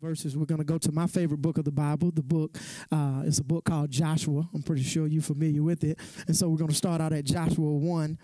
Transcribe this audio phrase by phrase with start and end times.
[0.00, 2.10] verses we're going to go to my favorite book of the bible.
[2.12, 2.56] The book
[2.92, 4.48] uh, it's a book called joshua.
[4.54, 5.98] I'm pretty sure you're familiar with it.
[6.26, 8.18] And so we're going to start out at joshua 1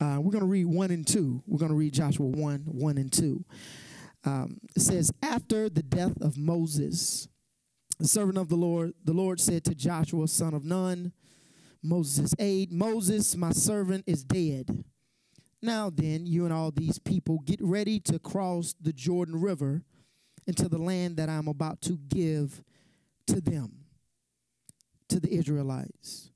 [0.00, 2.98] uh, we're going to read 1 and 2 we're going to read joshua 1 1
[2.98, 3.44] and 2
[4.24, 7.28] um, it says after the death of moses
[7.98, 11.12] the servant of the lord the lord said to joshua son of nun
[11.82, 14.84] moses' aide moses my servant is dead.
[15.62, 19.84] Now then you and all these people get ready to cross the jordan river
[20.46, 22.62] into the land that I'm about to give
[23.26, 23.72] to them,
[25.08, 26.30] to the Israelites.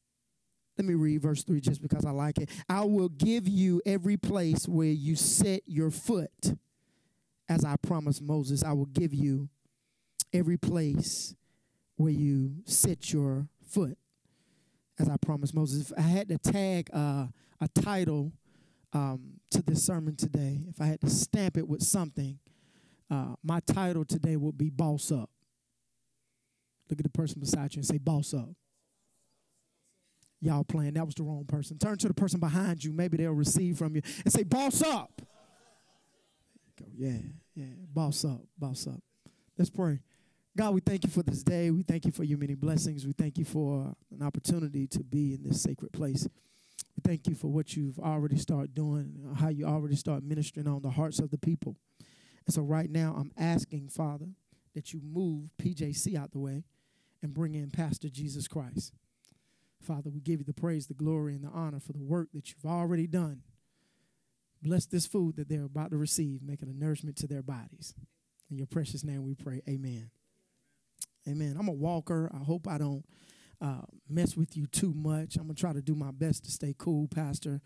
[0.78, 2.50] Let me read verse 3 just because I like it.
[2.68, 6.56] I will give you every place where you set your foot,
[7.48, 8.62] as I promised Moses.
[8.62, 9.48] I will give you
[10.32, 11.34] every place
[11.96, 13.98] where you set your foot,
[15.00, 15.90] as I promised Moses.
[15.90, 17.26] If I had to tag uh,
[17.60, 18.32] a title
[18.92, 22.38] um, to this sermon today, if I had to stamp it with something,
[23.10, 25.30] uh, my title today will be Boss Up.
[26.90, 28.50] Look at the person beside you and say, Boss Up.
[30.40, 31.78] Y'all playing, that was the wrong person.
[31.78, 35.20] Turn to the person behind you, maybe they'll receive from you, and say, Boss Up.
[36.78, 37.18] Go, yeah,
[37.54, 39.02] yeah, boss up, boss up.
[39.56, 39.98] Let's pray.
[40.56, 41.70] God, we thank you for this day.
[41.70, 43.04] We thank you for your many blessings.
[43.04, 46.28] We thank you for an opportunity to be in this sacred place.
[46.96, 50.82] We thank you for what you've already started doing, how you already start ministering on
[50.82, 51.76] the hearts of the people.
[52.48, 54.28] And so right now, I'm asking, Father,
[54.74, 56.64] that you move PJC out the way
[57.22, 58.94] and bring in Pastor Jesus Christ.
[59.82, 62.48] Father, we give you the praise, the glory, and the honor for the work that
[62.48, 63.42] you've already done.
[64.62, 67.92] Bless this food that they're about to receive, making a nourishment to their bodies.
[68.50, 69.60] In your precious name we pray.
[69.68, 70.08] Amen.
[71.28, 71.54] Amen.
[71.58, 72.30] I'm a walker.
[72.32, 73.04] I hope I don't
[73.60, 75.36] uh, mess with you too much.
[75.36, 77.60] I'm going to try to do my best to stay cool, Pastor.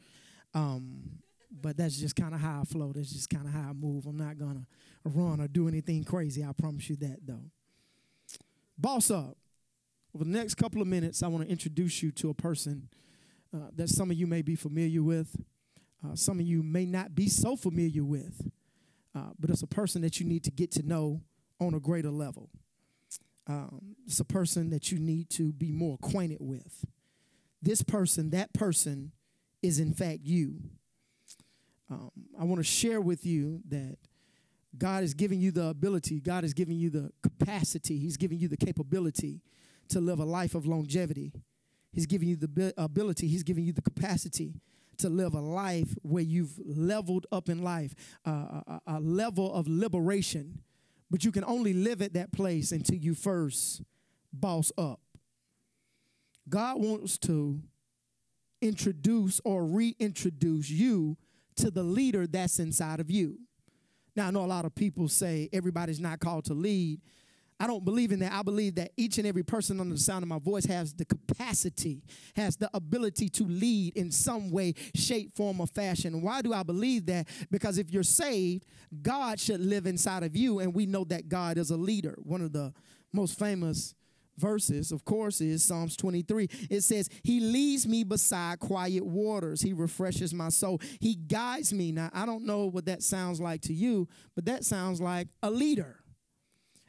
[0.54, 1.21] Um,
[1.60, 2.92] but that's just kind of how I flow.
[2.94, 4.06] That's just kind of how I move.
[4.06, 4.66] I'm not gonna
[5.04, 6.44] run or do anything crazy.
[6.44, 7.50] I promise you that, though.
[8.78, 9.36] Boss up.
[10.14, 12.88] Over the next couple of minutes, I want to introduce you to a person
[13.54, 15.34] uh, that some of you may be familiar with.
[16.04, 18.50] Uh, some of you may not be so familiar with,
[19.14, 21.22] uh, but it's a person that you need to get to know
[21.60, 22.50] on a greater level.
[23.46, 26.84] Um, it's a person that you need to be more acquainted with.
[27.60, 29.12] This person, that person,
[29.62, 30.56] is in fact you
[31.92, 33.96] um, I want to share with you that
[34.76, 38.48] God is giving you the ability, God is giving you the capacity, He's giving you
[38.48, 39.42] the capability
[39.88, 41.32] to live a life of longevity.
[41.92, 44.54] He's giving you the ability, He's giving you the capacity
[44.98, 47.94] to live a life where you've leveled up in life,
[48.26, 50.60] uh, a, a level of liberation.
[51.10, 53.82] But you can only live at that place until you first
[54.32, 55.00] boss up.
[56.48, 57.60] God wants to
[58.62, 61.16] introduce or reintroduce you
[61.56, 63.38] to the leader that's inside of you.
[64.14, 67.00] Now, I know a lot of people say everybody's not called to lead.
[67.58, 68.32] I don't believe in that.
[68.32, 71.04] I believe that each and every person under the sound of my voice has the
[71.04, 72.02] capacity,
[72.34, 76.22] has the ability to lead in some way, shape, form, or fashion.
[76.22, 77.28] Why do I believe that?
[77.52, 78.66] Because if you're saved,
[79.00, 82.18] God should live inside of you, and we know that God is a leader.
[82.24, 82.74] One of the
[83.12, 83.94] most famous
[84.42, 86.48] verses, of course, is Psalms 23.
[86.68, 89.62] It says, He leads me beside quiet waters.
[89.62, 90.80] He refreshes my soul.
[91.00, 91.92] He guides me.
[91.92, 95.50] Now, I don't know what that sounds like to you, but that sounds like a
[95.50, 96.00] leader.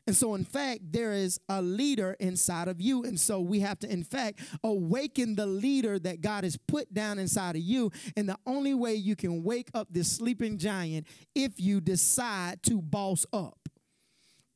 [0.06, 3.04] And so, in fact, there is a leader inside of you.
[3.04, 7.20] And so, we have to, in fact, awaken the leader that God has put down
[7.20, 7.92] inside of you.
[8.18, 12.82] And the only way you can wake up this sleeping giant if you decide to
[12.82, 13.63] boss up.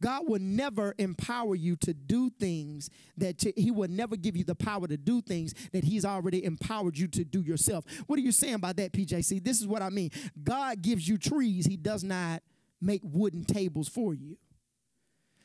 [0.01, 4.43] God will never empower you to do things that to, He will never give you
[4.43, 7.85] the power to do things that He's already empowered you to do yourself.
[8.05, 9.43] What are you saying by that, PJC?
[9.43, 10.11] This is what I mean.
[10.43, 12.43] God gives you trees, He does not
[12.79, 14.37] make wooden tables for you.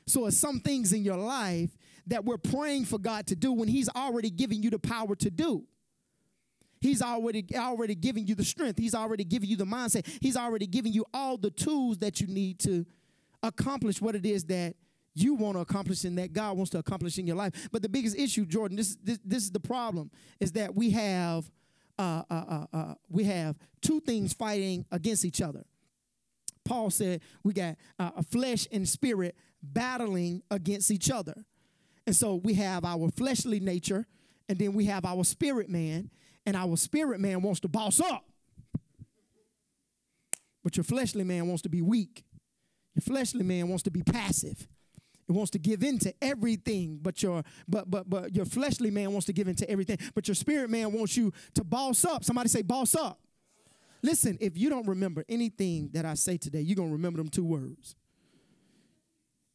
[0.07, 1.71] So, it's some things in your life
[2.09, 5.31] that we're praying for God to do when He's already giving you the power to
[5.31, 5.65] do.
[6.83, 8.79] He's already already giving you the strength.
[8.79, 10.05] He's already giving you the mindset.
[10.21, 12.85] He's already giving you all the tools that you need to
[13.43, 14.77] accomplish what it is that
[15.15, 17.69] you want to accomplish and that God wants to accomplish in your life.
[17.71, 21.51] But the biggest issue, Jordan, this this, this is the problem, is that we have
[21.99, 25.65] uh, uh, uh, uh, we have two things fighting against each other.
[26.65, 31.45] Paul said we got uh, a flesh and spirit battling against each other,
[32.07, 34.07] and so we have our fleshly nature,
[34.49, 36.11] and then we have our spirit man,
[36.47, 38.25] and our spirit man wants to boss up,
[40.65, 42.25] but your fleshly man wants to be weak.
[42.95, 44.69] Your fleshly man wants to be passive.
[45.29, 49.13] It wants to give in to everything, but your but but but your fleshly man
[49.13, 52.25] wants to give in to everything, but your spirit man wants you to boss up.
[52.25, 53.19] Somebody say boss up.
[54.03, 57.45] Listen, if you don't remember anything that I say today, you're gonna remember them two
[57.45, 57.95] words.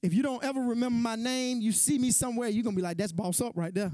[0.01, 2.97] If you don't ever remember my name, you see me somewhere, you're gonna be like,
[2.97, 3.91] that's boss up right there.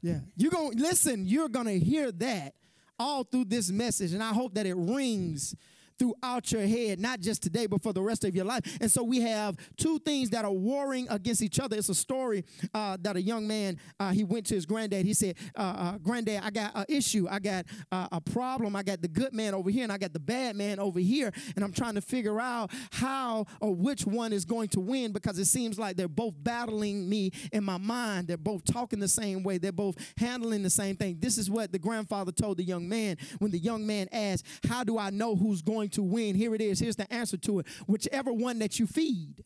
[0.00, 0.20] Yeah.
[0.36, 2.54] You're gonna listen, you're gonna hear that
[2.98, 5.54] all through this message, and I hope that it rings
[6.00, 8.78] throughout your head, not just today, but for the rest of your life.
[8.80, 11.76] And so we have two things that are warring against each other.
[11.76, 12.42] It's a story
[12.72, 15.04] uh, that a young man uh, he went to his granddad.
[15.04, 17.28] He said, uh, uh "Granddad, I got an issue.
[17.30, 18.74] I got uh, a problem.
[18.74, 21.32] I got the good man over here, and I got the bad man over here,
[21.54, 25.38] and I'm trying to figure out how or which one is going to win because
[25.38, 28.26] it seems like they're both battling me in my mind.
[28.26, 29.58] They're both talking the same way.
[29.58, 31.18] They're both handling the same thing.
[31.20, 34.82] This is what the grandfather told the young man when the young man asked, "How
[34.82, 36.34] do I know who's going to win.
[36.34, 36.80] Here it is.
[36.80, 37.66] Here's the answer to it.
[37.86, 39.44] Whichever one that you feed,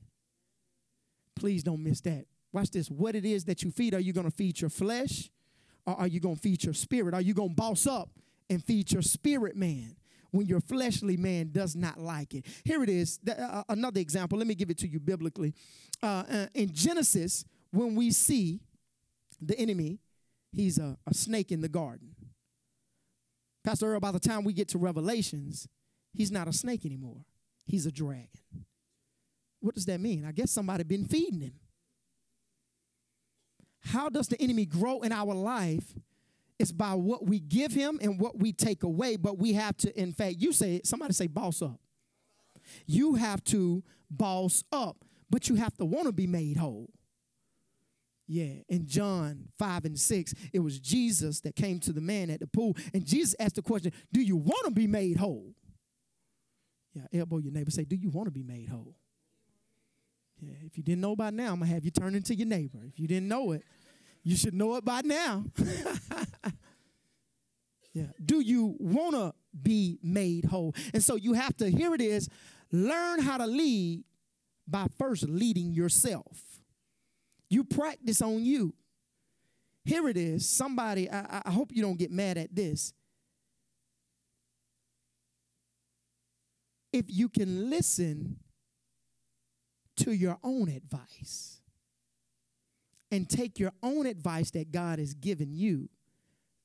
[1.37, 2.27] please don't miss that.
[2.53, 2.91] Watch this.
[2.91, 5.31] What it is that you feed, are you going to feed your flesh
[5.87, 7.15] or are you going to feed your spirit?
[7.15, 8.11] Are you going to boss up
[8.49, 9.97] and feed your spirit man?
[10.35, 12.45] when your fleshly man does not like it.
[12.65, 14.37] Here it is, uh, another example.
[14.37, 15.55] Let me give it to you biblically.
[16.03, 18.61] Uh, uh, in Genesis, when we see
[19.41, 20.01] the enemy,
[20.53, 22.17] he's a, a snake in the garden.
[23.63, 25.69] Pastor Earl, by the time we get to Revelations,
[26.15, 27.25] he's not a snake anymore.
[27.67, 28.29] He's a dragon.
[29.61, 30.25] What does that mean?
[30.25, 31.55] I guess somebody been feeding him.
[33.81, 35.95] How does the enemy grow in our life?
[36.59, 40.01] It's by what we give him and what we take away, but we have to,
[40.01, 41.81] in fact, you say, somebody say, boss up.
[42.87, 46.91] You have to boss up, but you have to want to be made whole.
[48.27, 52.41] Yeah, in John 5 and 6, it was Jesus that came to the man at
[52.41, 55.55] the pool, and Jesus asked the question, Do you want to be made whole?
[56.95, 57.71] Yeah, elbow your neighbor.
[57.71, 58.95] Say, do you want to be made whole?
[60.41, 62.79] Yeah, if you didn't know by now, I'm gonna have you turn into your neighbor.
[62.87, 63.63] If you didn't know it,
[64.23, 65.45] you should know it by now.
[67.93, 68.07] yeah.
[68.25, 70.75] Do you wanna be made whole?
[70.93, 72.29] And so you have to, here it is,
[72.71, 74.05] learn how to lead
[74.67, 76.43] by first leading yourself.
[77.49, 78.75] You practice on you.
[79.85, 80.49] Here it is.
[80.49, 82.93] Somebody, I, I hope you don't get mad at this.
[86.95, 88.37] If you can listen
[89.97, 91.61] to your own advice
[93.11, 95.89] and take your own advice that God has given you,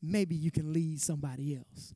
[0.04, 1.96] maybe you can lead somebody else.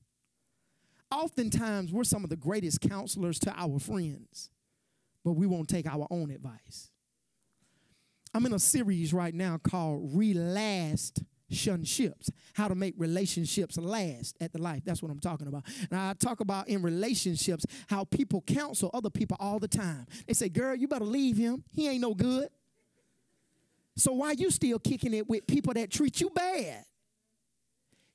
[1.11, 4.49] Oftentimes, we're some of the greatest counselors to our friends,
[5.23, 6.89] but we won't take our own advice.
[8.33, 14.35] I'm in a series right now called Relast shun ships, how to make relationships last
[14.41, 14.83] at the life.
[14.85, 15.63] That's what I'm talking about.
[15.89, 20.05] And I talk about in relationships how people counsel other people all the time.
[20.27, 21.63] They say, girl, you better leave him.
[21.71, 22.49] He ain't no good.
[23.95, 26.85] So why you still kicking it with people that treat you bad?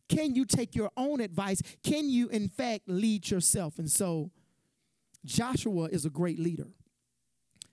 [0.09, 1.63] Can you take your own advice?
[1.83, 3.79] Can you, in fact, lead yourself?
[3.79, 4.31] And so
[5.25, 6.67] Joshua is a great leader.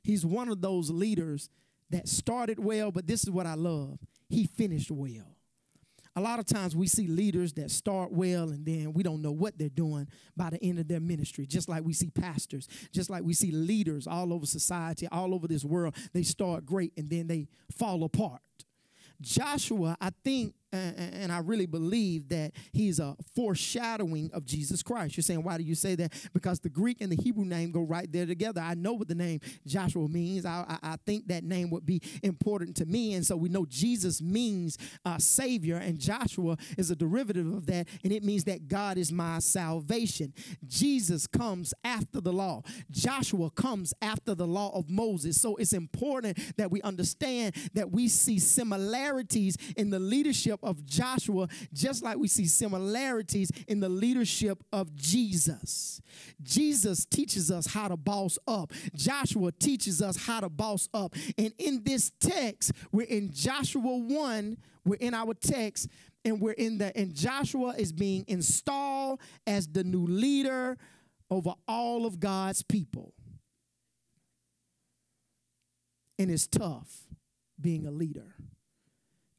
[0.04, 1.50] He's one of those leaders
[1.90, 4.00] that started well, but this is what I love.
[4.28, 5.35] He finished well
[6.16, 9.32] a lot of times we see leaders that start well and then we don't know
[9.32, 10.08] what they're doing
[10.38, 11.46] by the end of their ministry.
[11.46, 15.48] Just like we see pastors, just like we see leaders all over society, all over
[15.48, 15.96] this world.
[16.14, 17.48] They start great and then they
[17.78, 18.42] fall apart.
[19.22, 25.18] Joshua, I think and I really believe that he's a foreshadowing of Jesus Christ.
[25.18, 26.14] You're saying, why do you say that?
[26.34, 28.62] Because the Greek and the Hebrew name go right there together.
[28.62, 30.46] I know what the name Joshua means.
[30.46, 33.14] I, I, I think that name would be important to me.
[33.14, 37.88] And so we know Jesus means uh, Savior, and Joshua is a derivative of that,
[38.04, 40.34] and it means that God is my salvation.
[40.68, 45.40] Jesus comes after the law, Joshua comes after the law of Moses.
[45.40, 51.48] So it's important that we understand that we see similarities in the leadership of Joshua,
[51.72, 56.02] just like we see similarities in the leadership of Jesus.
[56.42, 61.14] Jesus teaches us how to boss up, Joshua teaches us how to boss up.
[61.38, 65.88] And in this text, we're in Joshua 1, we're in our text,
[66.24, 70.78] and we're in the, and Joshua is being installed as the new leader
[71.30, 73.14] over all of God's people.
[76.18, 77.08] And it's tough
[77.60, 78.36] being a leader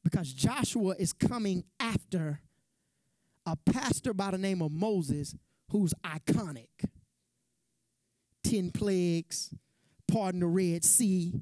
[0.09, 2.39] because Joshua is coming after
[3.45, 5.35] a pastor by the name of Moses
[5.69, 6.69] who's iconic.
[8.45, 9.53] 10 plagues,
[10.07, 11.33] pardon the Red Sea,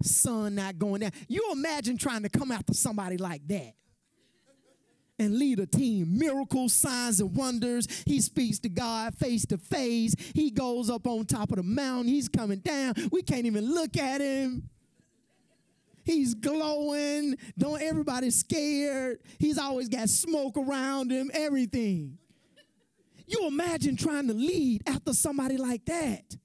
[0.00, 1.10] sun not going down.
[1.26, 3.74] You imagine trying to come after somebody like that
[5.18, 6.16] and lead a team.
[6.16, 7.88] Miracles, signs, and wonders.
[8.06, 10.14] He speaks to God face to face.
[10.34, 12.06] He goes up on top of the mountain.
[12.06, 12.94] He's coming down.
[13.10, 14.70] We can't even look at him.
[16.04, 17.36] He's glowing.
[17.56, 19.20] Don't everybody scared.
[19.38, 22.18] He's always got smoke around him, everything.
[23.26, 26.36] You imagine trying to lead after somebody like that.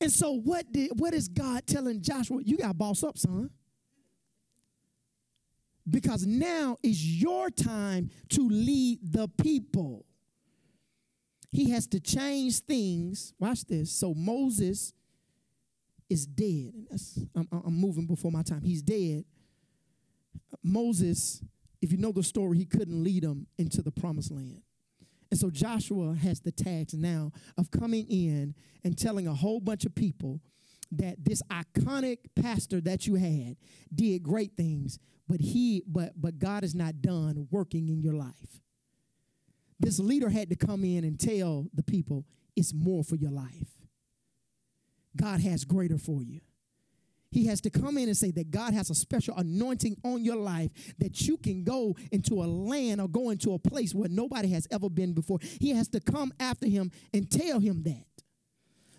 [0.00, 2.40] And so what did what is God telling Joshua?
[2.44, 3.50] You got to boss up, son.
[5.88, 10.04] Because now is your time to lead the people.
[11.50, 13.34] He has to change things.
[13.38, 13.92] Watch this.
[13.92, 14.92] So Moses
[16.12, 16.72] is dead.
[17.34, 18.62] I'm, I'm moving before my time.
[18.62, 19.24] He's dead.
[20.62, 21.42] Moses,
[21.80, 24.60] if you know the story, he couldn't lead them into the promised land.
[25.30, 28.54] And so Joshua has the task now of coming in
[28.84, 30.42] and telling a whole bunch of people
[30.90, 33.56] that this iconic pastor that you had
[33.94, 38.60] did great things, but he but but God is not done working in your life.
[39.80, 43.81] This leader had to come in and tell the people it's more for your life.
[45.16, 46.40] God has greater for you.
[47.32, 50.36] He has to come in and say that God has a special anointing on your
[50.36, 54.48] life that you can go into a land or go into a place where nobody
[54.48, 55.38] has ever been before.
[55.58, 58.11] He has to come after him and tell him that.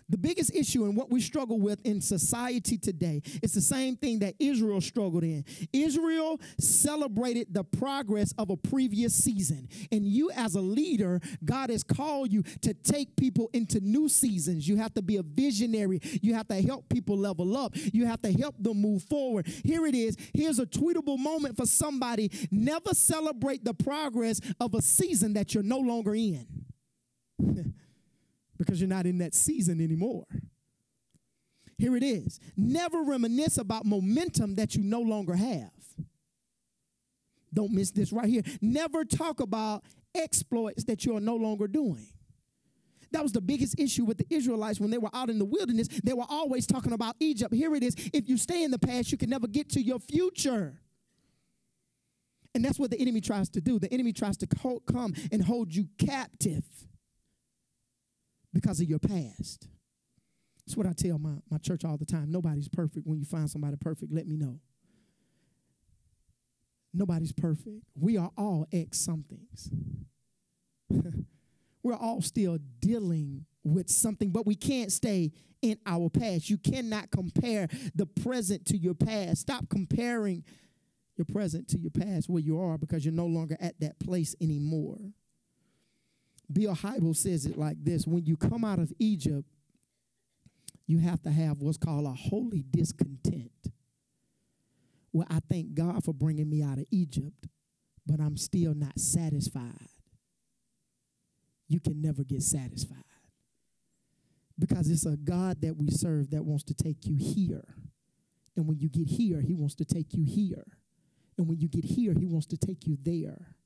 [0.08, 4.18] The biggest issue and what we struggle with in society today is the same thing
[4.20, 5.44] that Israel struggled in.
[5.72, 9.68] Israel celebrated the progress of a previous season.
[9.90, 14.68] And you, as a leader, God has called you to take people into new seasons.
[14.68, 16.00] You have to be a visionary.
[16.20, 17.72] You have to help people level up.
[17.74, 19.46] You have to help them move forward.
[19.46, 20.16] Here it is.
[20.34, 22.30] Here's a tweetable moment for somebody.
[22.50, 26.46] Never celebrate the progress of a season that you're no longer in.
[28.58, 30.26] because you're not in that season anymore.
[31.76, 32.38] Here it is.
[32.56, 35.70] Never reminisce about momentum that you no longer have.
[37.52, 38.42] Don't miss this right here.
[38.60, 39.84] Never talk about
[40.14, 42.06] exploits that you are no longer doing.
[43.12, 45.86] That was the biggest issue with the Israelites when they were out in the wilderness.
[46.02, 47.54] They were always talking about Egypt.
[47.54, 47.94] Here it is.
[48.12, 50.80] If you stay in the past, you can never get to your future.
[52.56, 53.78] And that's what the enemy tries to do.
[53.78, 56.64] The enemy tries to come and hold you captive
[58.54, 59.68] because of your past.
[60.64, 62.30] That's what I tell my, my church all the time.
[62.30, 63.06] Nobody's perfect.
[63.06, 64.60] When you find somebody perfect, let me know.
[66.94, 67.82] Nobody's perfect.
[67.94, 69.68] We are all ex somethings.
[71.82, 76.48] We're all still dealing with something, but we can't stay in our past.
[76.48, 79.42] You cannot compare the present to your past.
[79.42, 80.44] Stop comparing
[81.16, 84.34] your present to your past where you are because you're no longer at that place
[84.40, 84.98] anymore.
[86.52, 89.48] Bill Hybels says it like this when you come out of Egypt,
[90.86, 93.50] you have to have what's called a holy discontent.
[95.12, 97.46] Well, I thank God for bringing me out of Egypt,
[98.06, 99.88] but I'm still not satisfied.
[101.68, 102.98] You can never get satisfied
[104.58, 107.64] because it's a God that we serve that wants to take you here.
[108.56, 110.64] And when you get here, he wants to take you here.
[111.38, 113.56] And when you get here, he wants to take you there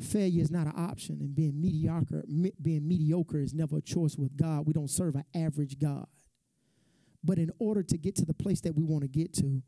[0.00, 4.16] failure is not an option and being mediocre me, being mediocre is never a choice
[4.16, 4.66] with god.
[4.66, 6.06] We don't serve an average god.
[7.24, 9.62] But in order to get to the place that we want to get to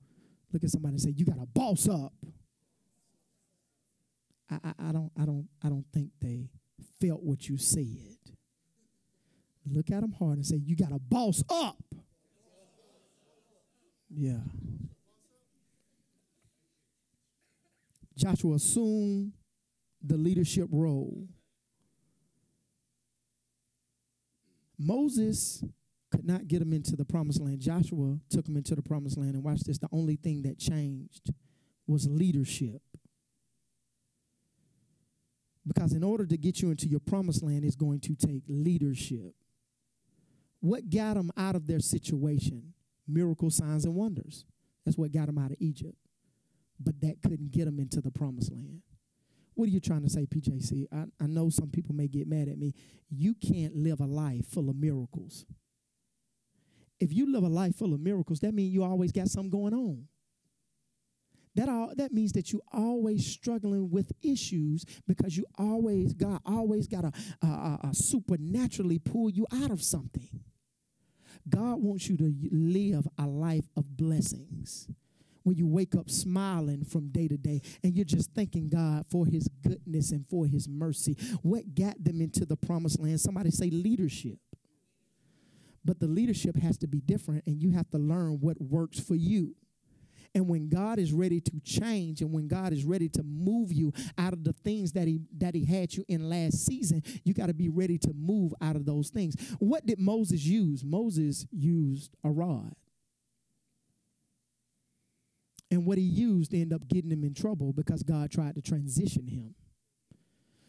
[0.53, 2.13] look at somebody and say you got to boss up.
[4.51, 6.49] I, I, I don't i don't i don't think they
[7.01, 8.17] felt what you said.
[9.67, 11.77] Look at them hard and say you got to boss up.
[14.09, 14.41] Yeah.
[18.17, 19.33] Joshua soon
[20.03, 21.29] the leadership role.
[24.79, 25.63] Moses
[26.11, 27.61] could not get him into the promised land.
[27.61, 29.35] Joshua took him into the promised land.
[29.35, 31.33] And watch this the only thing that changed
[31.87, 32.83] was leadership.
[35.67, 39.35] Because in order to get you into your promised land is going to take leadership.
[40.61, 42.73] What got them out of their situation?
[43.07, 44.45] Miracle signs and wonders.
[44.85, 45.97] That's what got them out of Egypt.
[46.79, 48.81] But that couldn't get them into the promised land.
[49.61, 50.87] What are you trying to say, PJC?
[50.91, 52.73] I, I know some people may get mad at me.
[53.11, 55.45] You can't live a life full of miracles.
[56.99, 59.75] If you live a life full of miracles, that means you always got something going
[59.75, 60.07] on.
[61.57, 66.87] That all that means that you always struggling with issues because you always God always
[66.87, 67.13] got to
[67.43, 70.41] uh, supernaturally pull you out of something.
[71.47, 74.89] God wants you to live a life of blessings
[75.43, 79.27] when you wake up smiling from day to day and you're just thanking God for
[79.27, 81.17] his goodness and for his mercy.
[81.43, 83.21] What got them into the promised land?
[83.21, 84.39] Somebody say leadership.
[85.85, 89.15] But the leadership has to be different and you have to learn what works for
[89.15, 89.55] you.
[90.35, 93.93] And when God is ready to change and when God is ready to move you
[94.17, 97.47] out of the things that he that he had you in last season, you got
[97.47, 99.35] to be ready to move out of those things.
[99.59, 100.85] What did Moses use?
[100.85, 102.75] Moses used a rod.
[105.71, 109.29] And what he used ended up getting him in trouble because God tried to transition
[109.29, 109.55] him.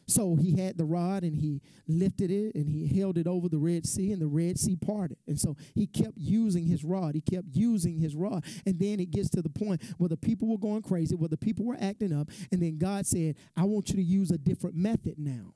[0.07, 3.57] So he had the rod and he lifted it and he held it over the
[3.57, 5.17] Red Sea and the Red Sea parted.
[5.25, 7.15] And so he kept using his rod.
[7.15, 8.43] He kept using his rod.
[8.65, 11.37] And then it gets to the point where the people were going crazy, where the
[11.37, 12.29] people were acting up.
[12.51, 15.53] And then God said, I want you to use a different method now.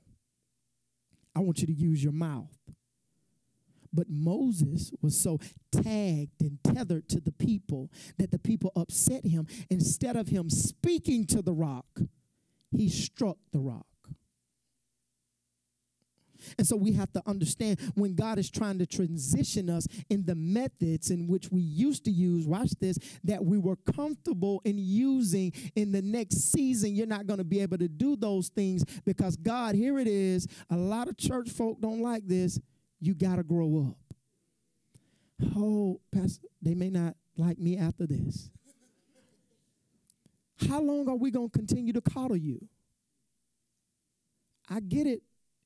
[1.34, 2.56] I want you to use your mouth.
[3.92, 5.38] But Moses was so
[5.70, 9.46] tagged and tethered to the people that the people upset him.
[9.70, 12.00] Instead of him speaking to the rock,
[12.70, 13.86] he struck the rock.
[16.58, 20.34] And so we have to understand when God is trying to transition us in the
[20.34, 25.52] methods in which we used to use, watch this, that we were comfortable in using
[25.74, 26.94] in the next season.
[26.94, 30.46] You're not going to be able to do those things because God, here it is.
[30.70, 32.60] A lot of church folk don't like this.
[33.00, 33.96] You got to grow up.
[35.54, 38.50] Oh, Pastor, they may not like me after this.
[40.68, 42.66] How long are we going to continue to coddle you?
[44.68, 45.22] I get it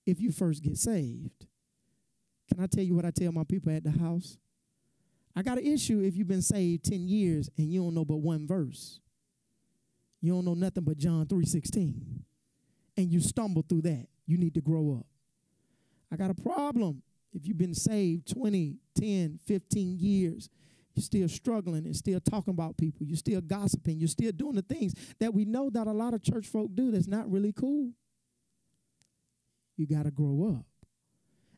[0.06, 1.46] if you first get saved.
[2.48, 4.36] Can I tell you what I tell my people at the house?
[5.36, 8.16] I got an issue if you've been saved 10 years and you don't know but
[8.16, 8.98] one verse.
[10.20, 12.24] You don't know nothing but John 3:16.
[12.96, 14.08] And you stumble through that.
[14.26, 15.06] You need to grow up.
[16.12, 20.48] I got a problem if you've been saved 20, 10, 15 years.
[20.94, 23.06] You're still struggling and still talking about people.
[23.06, 24.00] You're still gossiping.
[24.00, 26.90] You're still doing the things that we know that a lot of church folk do
[26.90, 27.92] that's not really cool
[29.80, 30.69] you got to grow up.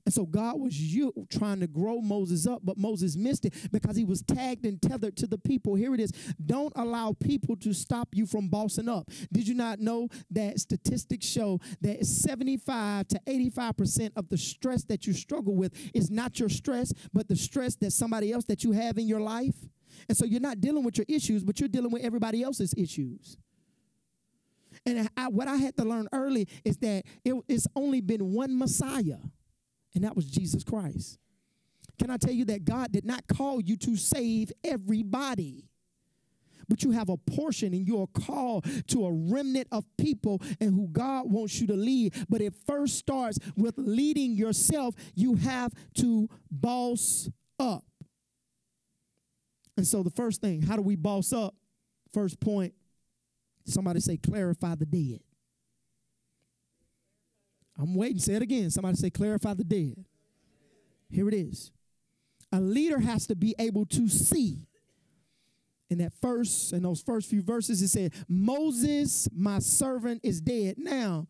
[0.04, 3.96] And so God was you trying to grow Moses up, but Moses missed it because
[3.96, 5.74] he was tagged and tethered to the people.
[5.74, 6.10] Here it is.
[6.44, 9.10] Don't allow people to stop you from bossing up.
[9.32, 15.06] Did you not know that statistics show that 75 to 85% of the stress that
[15.06, 18.72] you struggle with is not your stress, but the stress that somebody else that you
[18.72, 19.54] have in your life?
[20.08, 23.36] And so you're not dealing with your issues, but you're dealing with everybody else's issues.
[24.84, 28.58] And I, what I had to learn early is that it, it's only been one
[28.58, 29.18] Messiah,
[29.94, 31.18] and that was Jesus Christ.
[31.98, 35.68] Can I tell you that God did not call you to save everybody?
[36.68, 40.88] But you have a portion and you're called to a remnant of people and who
[40.88, 42.14] God wants you to lead.
[42.28, 44.94] But it first starts with leading yourself.
[45.14, 47.28] You have to boss
[47.58, 47.84] up.
[49.76, 51.54] And so, the first thing, how do we boss up?
[52.12, 52.74] First point
[53.64, 55.20] Somebody say, clarify the dead.
[57.82, 58.20] I'm waiting.
[58.20, 58.70] Say it again.
[58.70, 60.04] Somebody say, clarify the dead.
[61.10, 61.72] Here it is.
[62.52, 64.68] A leader has to be able to see.
[65.90, 70.76] In that first, in those first few verses, it said, Moses, my servant, is dead.
[70.78, 71.26] Now,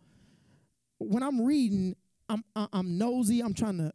[0.99, 1.97] when I'm reading,
[2.29, 3.41] I'm, I'm nosy.
[3.41, 3.93] I'm trying to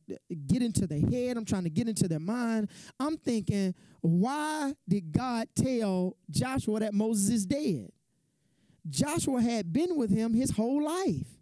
[0.47, 1.37] get into their head.
[1.37, 2.69] I'm trying to get into their mind.
[2.99, 7.91] I'm thinking, why did God tell Joshua that Moses is dead?
[8.89, 11.36] Joshua had been with him his whole life.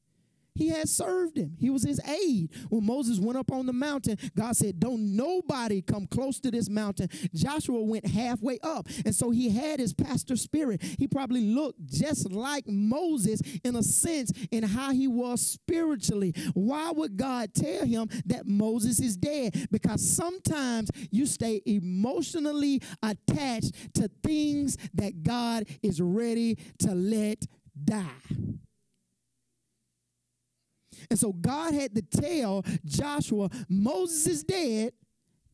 [0.55, 1.55] He had served him.
[1.59, 2.49] He was his aide.
[2.69, 6.69] When Moses went up on the mountain, God said, Don't nobody come close to this
[6.69, 7.09] mountain.
[7.33, 8.87] Joshua went halfway up.
[9.05, 10.81] And so he had his pastor spirit.
[10.81, 16.33] He probably looked just like Moses in a sense in how he was spiritually.
[16.53, 19.67] Why would God tell him that Moses is dead?
[19.71, 27.45] Because sometimes you stay emotionally attached to things that God is ready to let
[27.83, 28.05] die.
[31.09, 34.93] And so God had to tell Joshua, Moses is dead,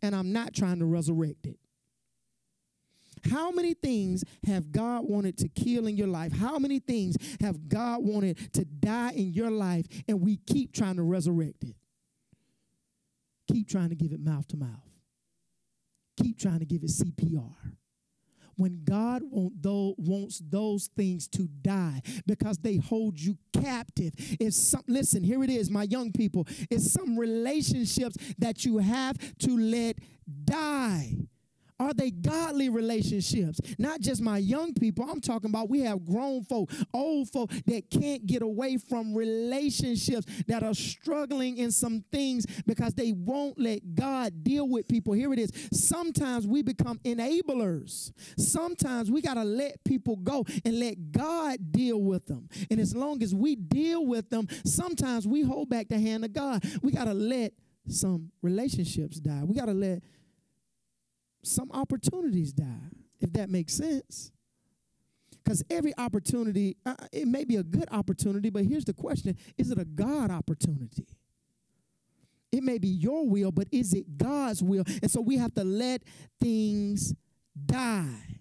[0.01, 1.57] and I'm not trying to resurrect it.
[3.29, 6.31] How many things have God wanted to kill in your life?
[6.33, 10.95] How many things have God wanted to die in your life, and we keep trying
[10.95, 11.75] to resurrect it?
[13.51, 14.89] Keep trying to give it mouth to mouth.
[16.21, 17.53] Keep trying to give it CPR
[18.61, 24.13] when God want those, wants those things to die because they hold you captive.
[24.39, 26.47] It's some, listen, here it is, my young people.
[26.69, 29.97] It's some relationships that you have to let
[30.45, 31.15] die.
[31.81, 33.59] Are they godly relationships?
[33.79, 35.03] Not just my young people.
[35.09, 40.27] I'm talking about we have grown folk, old folk that can't get away from relationships
[40.47, 45.13] that are struggling in some things because they won't let God deal with people.
[45.13, 45.51] Here it is.
[45.73, 48.11] Sometimes we become enablers.
[48.37, 52.47] Sometimes we got to let people go and let God deal with them.
[52.69, 56.31] And as long as we deal with them, sometimes we hold back the hand of
[56.31, 56.63] God.
[56.83, 57.53] We got to let
[57.87, 59.41] some relationships die.
[59.43, 60.03] We got to let
[61.43, 64.31] some opportunities die, if that makes sense.
[65.43, 69.71] Because every opportunity, uh, it may be a good opportunity, but here's the question is
[69.71, 71.07] it a God opportunity?
[72.51, 74.83] It may be your will, but is it God's will?
[75.01, 76.03] And so we have to let
[76.39, 77.13] things
[77.65, 78.39] die.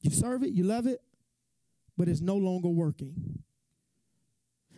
[0.00, 1.00] You serve it, you love it,
[1.96, 3.42] but it's no longer working.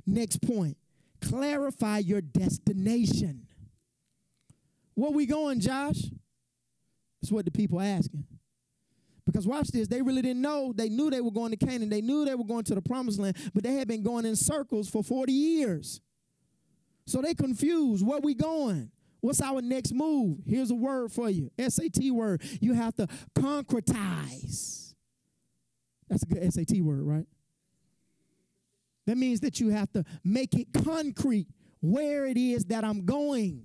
[0.07, 0.77] Next point
[1.23, 3.47] clarify your destination.
[4.95, 6.01] Where we going, Josh?
[7.21, 8.25] That's what the people asking.
[9.27, 10.73] Because watch this, they really didn't know.
[10.75, 11.89] They knew they were going to Canaan.
[11.89, 14.37] They knew they were going to the promised land, but they had been going in
[14.37, 16.01] circles for 40 years.
[17.07, 18.07] So they confused.
[18.07, 18.91] Where we going?
[19.21, 20.41] What's our next move?
[20.47, 21.51] Here's a word for you.
[21.59, 22.43] SAT word.
[22.61, 24.93] You have to concretize.
[26.11, 27.27] That's a good SAT word, right?
[29.07, 31.49] That means that you have to make it concrete
[31.81, 33.63] where it is that I'm going.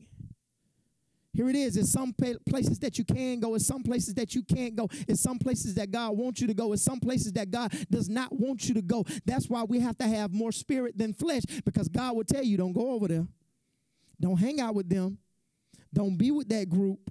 [1.39, 1.77] Here it is.
[1.77, 2.13] It's some
[2.49, 3.55] places that you can go.
[3.55, 4.89] It's some places that you can't go.
[5.07, 6.73] It's some places that God wants you to go.
[6.73, 9.05] It's some places that God does not want you to go.
[9.25, 12.57] That's why we have to have more spirit than flesh because God will tell you
[12.57, 13.25] don't go over there.
[14.19, 15.17] Don't hang out with them.
[15.93, 17.09] Don't be with that group.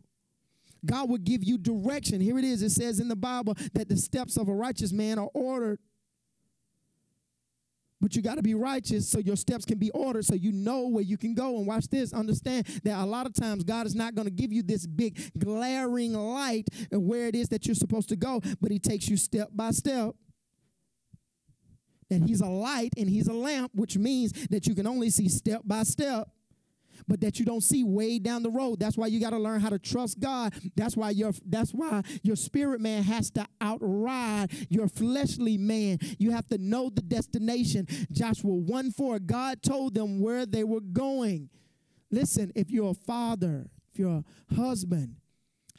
[0.84, 2.20] God will give you direction.
[2.20, 2.60] Here it is.
[2.60, 5.78] It says in the Bible that the steps of a righteous man are ordered
[8.00, 10.88] but you got to be righteous so your steps can be ordered so you know
[10.88, 11.56] where you can go.
[11.56, 12.12] And watch this.
[12.12, 15.18] Understand that a lot of times God is not going to give you this big
[15.38, 19.48] glaring light where it is that you're supposed to go, but He takes you step
[19.52, 20.14] by step.
[22.10, 25.28] That He's a light and He's a lamp, which means that you can only see
[25.28, 26.28] step by step
[27.06, 28.80] but that you don't see way down the road.
[28.80, 30.54] That's why you got to learn how to trust God.
[30.76, 35.98] That's why your that's why your spirit man has to outride your fleshly man.
[36.18, 37.86] You have to know the destination.
[38.10, 41.50] Joshua 1 4, God told them where they were going.
[42.10, 45.16] Listen, if you're a father, if you're a husband,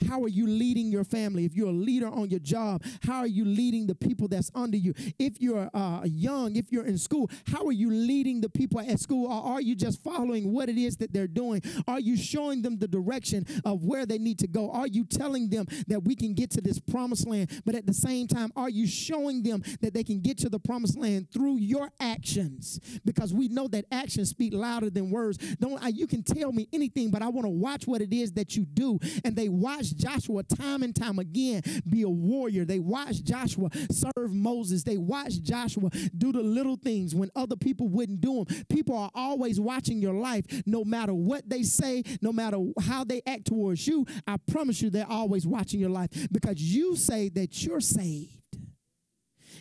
[0.08, 1.46] how are you leading your family?
[1.46, 4.78] If you're a leader on your job, how are you leading the people that's under
[4.78, 4.94] you?
[5.18, 9.00] If you're uh, young, if you're in school, how are you leading the people at
[9.00, 9.28] school?
[9.28, 11.62] Or are you just following what it is that they're doing?
[11.88, 14.72] Are you showing them the direction of where they need to go?
[14.72, 17.62] Are you telling them that we can get to this promised land?
[17.66, 20.60] But at the same time, are you showing them that they can get to the
[20.60, 22.80] promised land through your actions?
[23.06, 25.38] Because we know that actions speak louder than words.
[25.56, 28.34] Don't I, you can tell me anything, but I want to watch what it is
[28.34, 29.00] that you do.
[29.24, 32.66] And they watch watched Joshua time and time again be a warrior.
[32.66, 34.84] They watched Joshua serve Moses.
[34.84, 38.66] They watched Joshua do the little things when other people wouldn't do them.
[38.70, 43.22] People are always watching your life, no matter what they say, no matter how they
[43.26, 44.06] act towards you.
[44.28, 48.34] I promise you, they're always watching your life because you say that you're saved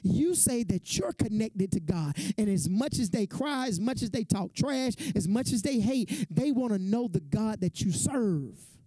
[0.05, 2.15] you say that you're connected to God.
[2.37, 5.63] And as much as they cry, as much as they talk trash, as much as
[5.63, 8.78] they hate, they want to know the God that you serve.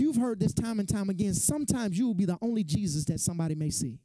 [0.00, 1.34] You've heard this time and time again.
[1.34, 3.98] Sometimes you will be the only Jesus that somebody may see.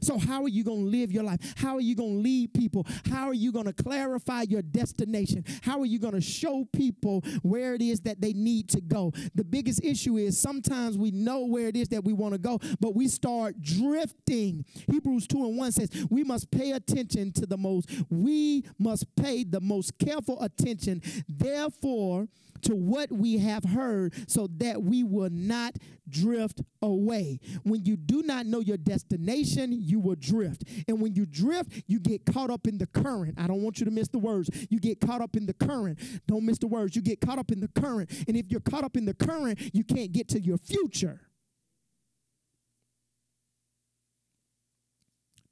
[0.00, 1.38] So, how are you going to live your life?
[1.56, 2.86] How are you going to lead people?
[3.10, 5.44] How are you going to clarify your destination?
[5.62, 9.12] How are you going to show people where it is that they need to go?
[9.34, 12.58] The biggest issue is sometimes we know where it is that we want to go,
[12.80, 14.64] but we start drifting.
[14.90, 19.44] Hebrews 2 and 1 says, We must pay attention to the most, we must pay
[19.44, 21.02] the most careful attention.
[21.28, 22.28] Therefore,
[22.62, 25.76] to what we have heard so that we will not
[26.08, 27.40] drift away.
[27.62, 30.64] When you do not know your destination, you will drift.
[30.88, 33.34] And when you drift, you get caught up in the current.
[33.38, 34.50] I don't want you to miss the words.
[34.70, 35.98] You get caught up in the current.
[36.26, 36.96] Don't miss the words.
[36.96, 38.10] You get caught up in the current.
[38.28, 41.20] And if you're caught up in the current, you can't get to your future.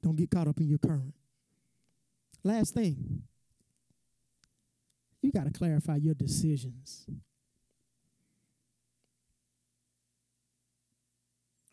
[0.01, 1.15] Don't get caught up in your current.
[2.43, 3.23] Last thing
[5.25, 7.07] you got to clarify your decisions.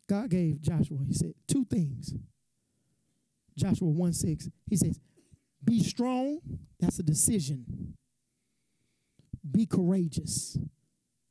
[0.09, 2.15] God gave Joshua, he said, two things.
[3.57, 5.01] Joshua 1 6, he says,
[5.63, 6.41] Be strong,
[6.81, 7.95] that's a decision.
[9.51, 10.57] Be courageous,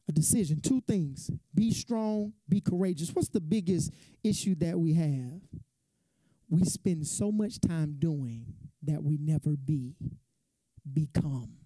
[0.08, 0.62] a decision.
[0.62, 3.10] Two things be strong, be courageous.
[3.14, 3.92] What's the biggest
[4.24, 5.42] issue that we have?
[6.50, 8.54] We spend so much time doing
[8.84, 9.96] that we never be,
[10.92, 11.61] become.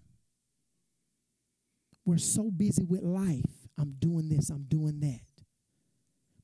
[2.06, 3.42] We're so busy with life.
[3.78, 5.20] I'm doing this, I'm doing that.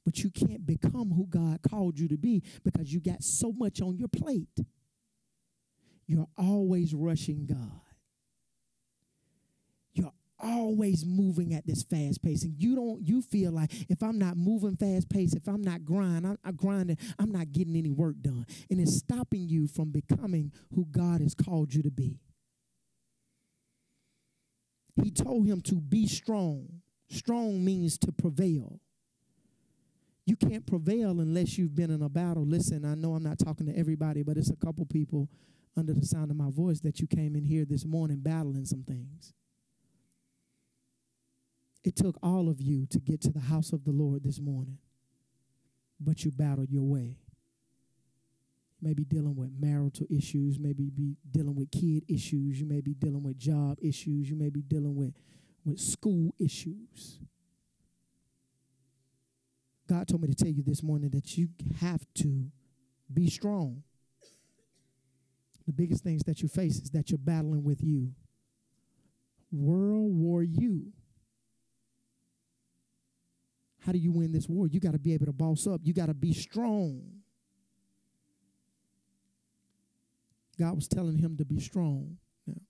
[0.04, 3.80] But you can't become who God called you to be because you got so much
[3.80, 4.58] on your plate.
[6.08, 7.80] You're always rushing God.
[9.94, 12.42] You're always moving at this fast pace.
[12.42, 15.84] And you don't you feel like if I'm not moving fast pace, if I'm not
[15.84, 18.46] grinding, I'm, I'm grinding, I'm not getting any work done.
[18.68, 22.18] And it's stopping you from becoming who God has called you to be.
[24.96, 26.80] He told him to be strong.
[27.08, 28.80] Strong means to prevail.
[30.24, 32.46] You can't prevail unless you've been in a battle.
[32.46, 35.28] Listen, I know I'm not talking to everybody, but it's a couple people
[35.76, 38.82] under the sound of my voice that you came in here this morning battling some
[38.82, 39.32] things.
[41.82, 44.78] It took all of you to get to the house of the Lord this morning,
[45.98, 47.16] but you battled your way.
[48.82, 52.94] May be dealing with marital issues, maybe be dealing with kid issues, you may be
[52.94, 55.14] dealing with job issues, you may be dealing with,
[55.64, 57.20] with school issues.
[59.88, 61.48] God told me to tell you this morning that you
[61.80, 62.46] have to
[63.12, 63.82] be strong.
[65.66, 68.12] The biggest things that you face is that you're battling with you.
[69.52, 70.92] World War you.
[73.80, 74.66] How do you win this war?
[74.66, 75.80] You got to be able to boss up.
[75.84, 77.21] You got to be strong.
[80.58, 82.18] God was telling him to be strong.
[82.46, 82.60] Now,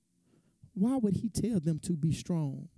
[0.74, 2.68] why would he tell them to be strong?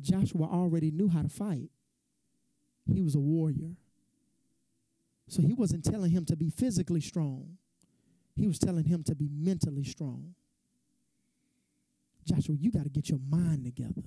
[0.00, 1.70] Joshua already knew how to fight.
[2.92, 3.76] He was a warrior.
[5.28, 7.56] So he wasn't telling him to be physically strong.
[8.34, 10.34] He was telling him to be mentally strong.
[12.24, 14.02] Joshua, you got to get your mind together.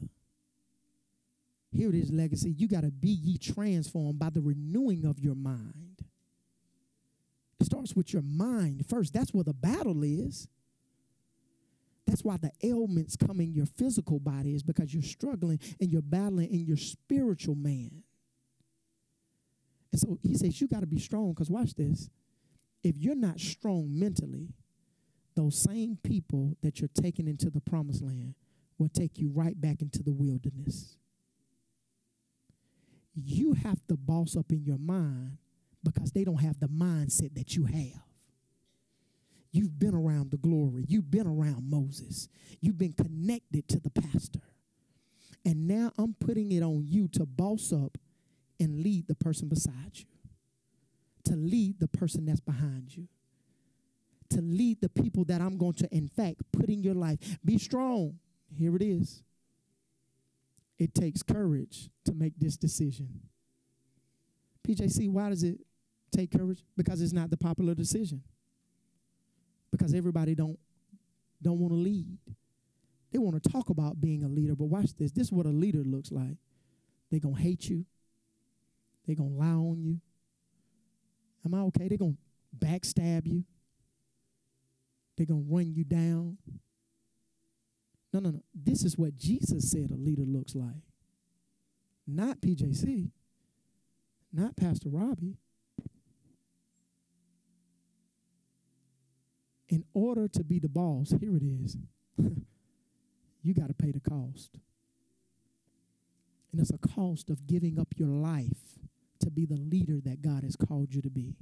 [1.72, 2.52] Here it is, legacy.
[2.52, 6.04] You got to be ye transformed by the renewing of your mind.
[7.63, 9.13] It starts with your mind first.
[9.13, 10.49] That's where the battle is.
[12.06, 16.02] That's why the ailments come in your physical body is because you're struggling and you're
[16.02, 18.04] battling in your spiritual man.
[19.93, 22.10] And so he says, You got to be strong because watch this.
[22.84, 24.49] If you're not strong mentally,
[25.38, 28.36] those same people that you're taking into the promised land
[28.78, 30.97] will take you right back into the wilderness.
[33.15, 35.38] You have to boss up in your mind
[35.84, 38.02] because they don't have the mindset that you have.
[39.52, 42.28] You've been around the glory, you've been around Moses,
[42.60, 44.41] you've been connected to the pastor.
[45.46, 47.98] And now I'm putting it on you to boss up
[48.60, 50.06] and lead the person beside you,
[51.26, 53.08] to lead the person that's behind you,
[54.30, 57.19] to lead the people that I'm going to, in fact, put in your life.
[57.46, 58.17] Be strong.
[58.58, 59.22] Here it is.
[60.80, 63.22] It takes courage to make this decision.
[64.67, 65.60] PJC, why does it
[66.13, 66.63] take courage?
[66.78, 68.23] Because it's not the popular decision.
[69.71, 70.60] Because everybody don't
[71.41, 72.17] don't want to lead.
[73.12, 75.12] They want to talk about being a leader, but watch this.
[75.12, 76.38] This is what a leader looks like.
[77.12, 77.86] They're going to hate you.
[79.06, 79.99] They're going to lie on you.
[81.45, 81.88] Am I okay?
[81.88, 83.43] They're going to backstab you.
[85.15, 86.38] They're going to run you down.
[88.12, 88.43] No, no, no.
[88.56, 90.82] This is what Jesus said a leader looks like.
[92.08, 93.10] Not PJC,
[94.32, 95.38] not Pastor Robbie.
[99.69, 101.78] In order to be the boss, here it is.
[103.43, 104.58] you got to pay the cost.
[106.52, 108.78] And it's a cost of giving up your life
[109.19, 111.36] to be the leader that God has called you to be.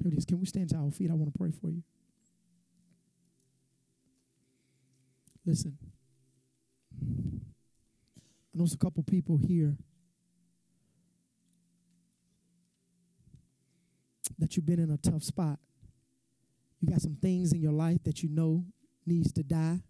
[0.00, 0.24] Here it is.
[0.24, 1.10] Can we stand to our feet?
[1.10, 1.82] I want to pray for you.
[5.44, 5.76] Listen,
[7.02, 7.04] I
[8.54, 9.76] know there's a couple people here
[14.38, 15.58] that you've been in a tough spot.
[16.80, 18.64] You got some things in your life that you know
[19.06, 19.80] needs to die.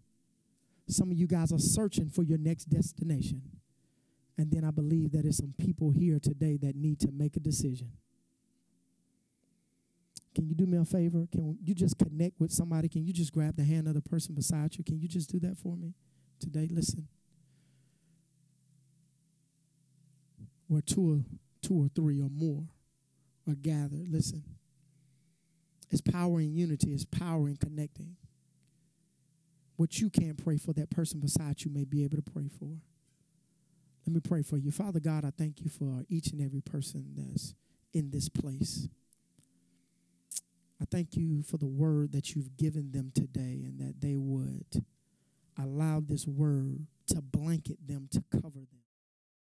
[0.87, 3.41] Some of you guys are searching for your next destination.
[4.37, 7.39] And then I believe that there's some people here today that need to make a
[7.39, 7.91] decision.
[10.33, 11.27] Can you do me a favor?
[11.31, 12.87] Can you just connect with somebody?
[12.87, 14.83] Can you just grab the hand of the person beside you?
[14.83, 15.93] Can you just do that for me
[16.39, 16.67] today?
[16.71, 17.07] Listen.
[20.67, 21.19] Where two or,
[21.61, 22.63] two or three or more
[23.47, 24.43] are gathered, listen.
[25.91, 28.15] It's power in unity, it's power in connecting.
[29.75, 32.77] What you can't pray for, that person beside you may be able to pray for.
[34.05, 34.71] Let me pray for you.
[34.71, 37.53] Father God, I thank you for each and every person that's
[37.93, 38.87] in this place.
[40.81, 44.83] I thank you for the word that you've given them today and that they would
[45.61, 48.80] allow this word to blanket them, to cover them.